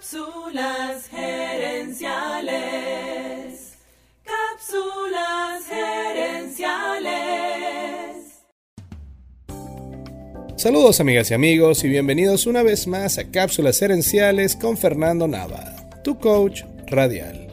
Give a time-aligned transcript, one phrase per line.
[0.00, 2.54] Cápsulas gerenciales.
[4.24, 7.10] Cápsulas gerenciales.
[10.56, 15.90] Saludos amigas y amigos y bienvenidos una vez más a Cápsulas gerenciales con Fernando Nava,
[16.02, 17.48] tu coach radial.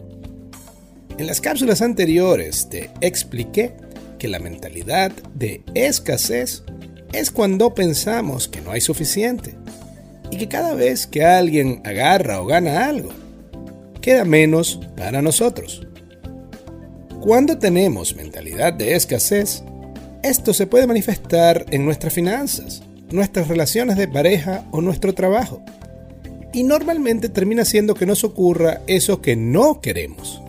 [1.17, 3.73] En las cápsulas anteriores te expliqué
[4.19, 6.63] que la mentalidad de escasez
[7.11, 9.57] es cuando pensamos que no hay suficiente
[10.31, 13.09] y que cada vez que alguien agarra o gana algo,
[14.01, 15.85] queda menos para nosotros.
[17.21, 19.63] Cuando tenemos mentalidad de escasez,
[20.23, 25.61] esto se puede manifestar en nuestras finanzas, nuestras relaciones de pareja o nuestro trabajo.
[26.53, 30.41] Y normalmente termina siendo que nos ocurra eso que no queremos.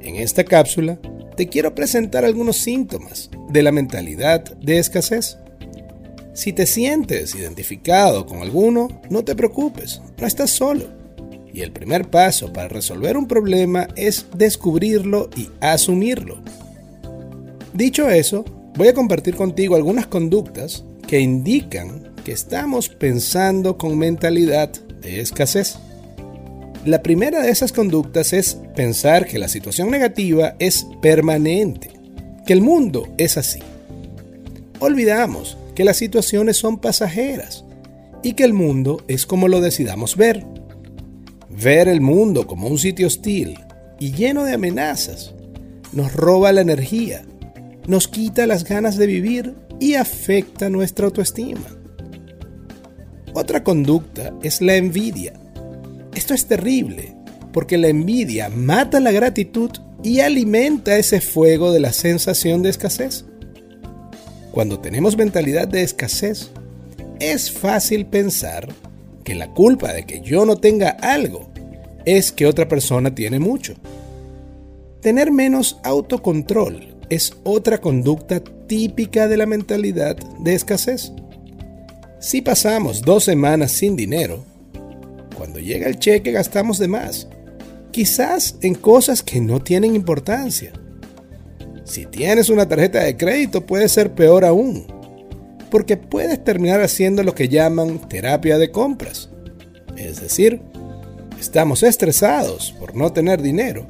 [0.00, 0.98] En esta cápsula
[1.36, 5.38] te quiero presentar algunos síntomas de la mentalidad de escasez.
[6.34, 10.88] Si te sientes identificado con alguno, no te preocupes, no estás solo.
[11.52, 16.42] Y el primer paso para resolver un problema es descubrirlo y asumirlo.
[17.72, 18.44] Dicho eso,
[18.76, 24.70] voy a compartir contigo algunas conductas que indican que estamos pensando con mentalidad
[25.02, 25.78] de escasez.
[26.84, 31.92] La primera de esas conductas es pensar que la situación negativa es permanente,
[32.44, 33.60] que el mundo es así.
[34.80, 37.64] Olvidamos que las situaciones son pasajeras
[38.22, 40.46] y que el mundo es como lo decidamos ver.
[41.50, 43.58] Ver el mundo como un sitio hostil
[44.00, 45.34] y lleno de amenazas
[45.92, 47.22] nos roba la energía,
[47.86, 51.66] nos quita las ganas de vivir y afecta nuestra autoestima.
[53.34, 55.34] Otra conducta es la envidia.
[56.14, 57.14] Esto es terrible
[57.52, 59.70] porque la envidia mata la gratitud
[60.02, 63.24] y alimenta ese fuego de la sensación de escasez.
[64.54, 66.52] Cuando tenemos mentalidad de escasez,
[67.18, 68.68] es fácil pensar
[69.24, 71.50] que la culpa de que yo no tenga algo
[72.04, 73.74] es que otra persona tiene mucho.
[75.00, 81.10] Tener menos autocontrol es otra conducta típica de la mentalidad de escasez.
[82.20, 84.44] Si pasamos dos semanas sin dinero,
[85.36, 87.26] cuando llega el cheque gastamos de más,
[87.90, 90.72] quizás en cosas que no tienen importancia
[91.84, 94.86] si tienes una tarjeta de crédito puede ser peor aún,
[95.70, 99.28] porque puedes terminar haciendo lo que llaman terapia de compras.
[99.96, 100.60] Es decir,
[101.38, 103.86] estamos estresados por no tener dinero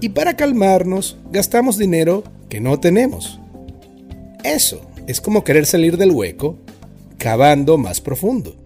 [0.00, 3.40] y para calmarnos gastamos dinero que no tenemos.
[4.44, 6.58] Eso es como querer salir del hueco
[7.18, 8.56] cavando más profundo.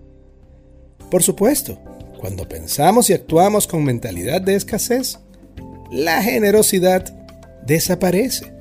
[1.11, 1.79] Por supuesto,
[2.19, 5.19] cuando pensamos y actuamos con mentalidad de escasez,
[5.91, 7.15] la generosidad
[7.67, 8.53] desaparece.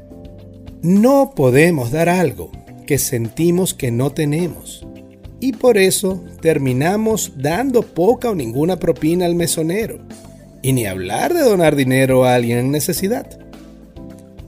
[0.82, 2.52] No podemos dar algo
[2.86, 4.86] que sentimos que no tenemos.
[5.40, 10.00] Y por eso terminamos dando poca o ninguna propina al mesonero.
[10.62, 13.28] Y ni hablar de donar dinero a alguien en necesidad.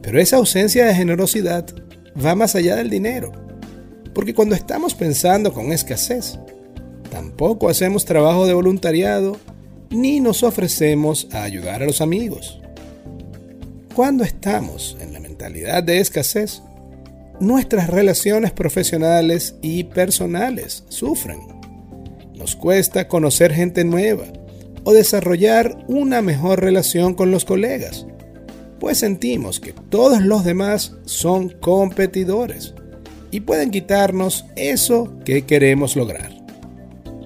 [0.01, 1.65] Pero esa ausencia de generosidad
[2.23, 3.31] va más allá del dinero.
[4.13, 6.39] Porque cuando estamos pensando con escasez,
[7.11, 9.37] tampoco hacemos trabajo de voluntariado
[9.89, 12.59] ni nos ofrecemos a ayudar a los amigos.
[13.97, 16.61] Cuando estamos en la mentalidad de escasez,
[17.39, 21.39] nuestras relaciones profesionales y personales sufren.
[22.35, 24.25] Nos cuesta conocer gente nueva
[24.83, 28.05] o desarrollar una mejor relación con los colegas,
[28.79, 32.75] pues sentimos que todos los demás son competidores
[33.31, 36.37] y pueden quitarnos eso que queremos lograr.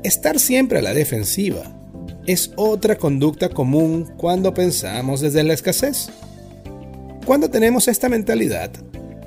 [0.05, 1.63] Estar siempre a la defensiva
[2.27, 6.09] es otra conducta común cuando pensamos desde la escasez.
[7.31, 8.71] Cuando tenemos esta mentalidad,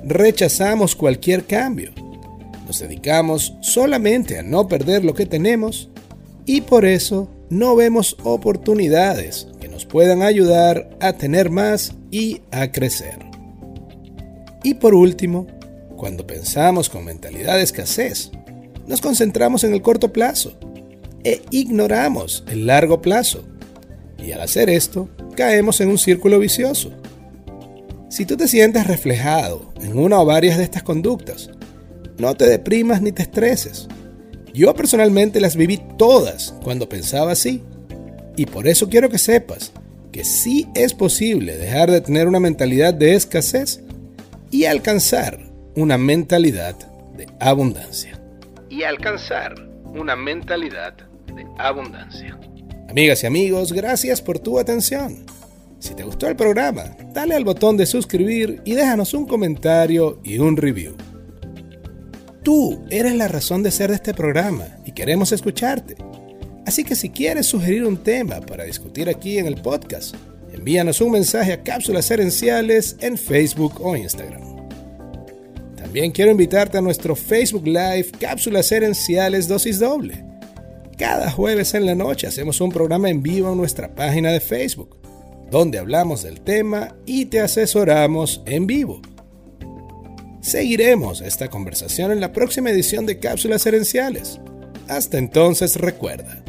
[0.03, 1.91] rechazamos cualquier cambio.
[2.67, 5.89] Nos dedicamos solamente a no perder lo que tenemos
[6.45, 12.71] y por eso no vemos oportunidades que nos puedan ayudar a tener más y a
[12.71, 13.17] crecer.
[14.61, 15.47] Y por último,
[15.97, 18.29] cuando pensamos con mentalidad de escasez,
[18.85, 20.55] nos concentramos en el corto plazo
[21.23, 23.43] e ignoramos el largo plazo.
[24.23, 26.91] Y al hacer esto, caemos en un círculo vicioso
[28.15, 31.49] si tú te sientes reflejado en una o varias de estas conductas,
[32.17, 33.89] no te deprimas ni te estreses.
[34.53, 37.61] Yo personalmente las viví todas cuando pensaba así.
[38.37, 39.73] Y por eso quiero que sepas
[40.13, 43.81] que sí es posible dejar de tener una mentalidad de escasez
[44.49, 45.37] y alcanzar
[45.75, 46.77] una mentalidad
[47.17, 48.17] de abundancia.
[48.69, 50.93] Y alcanzar una mentalidad
[51.35, 52.39] de abundancia.
[52.89, 55.25] Amigas y amigos, gracias por tu atención.
[55.79, 60.39] Si te gustó el programa, dale al botón de suscribir y déjanos un comentario y
[60.39, 60.95] un review.
[62.43, 65.95] Tú eres la razón de ser de este programa y queremos escucharte.
[66.65, 70.15] Así que si quieres sugerir un tema para discutir aquí en el podcast,
[70.53, 74.41] envíanos un mensaje a Cápsulas Herenciales en Facebook o Instagram.
[75.75, 80.25] También quiero invitarte a nuestro Facebook Live Cápsulas Herenciales Dosis Doble.
[80.97, 84.97] Cada jueves en la noche hacemos un programa en vivo en nuestra página de Facebook,
[85.49, 89.01] donde hablamos del tema y te asesoramos en vivo.
[90.41, 94.39] Seguiremos esta conversación en la próxima edición de Cápsulas Herenciales.
[94.87, 96.43] Hasta entonces recuerda,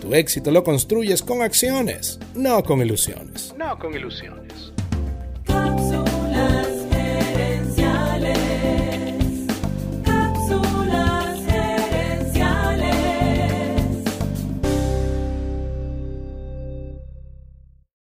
[0.00, 3.54] tu éxito lo construyes con acciones, no con ilusiones.
[3.58, 4.73] No con ilusiones.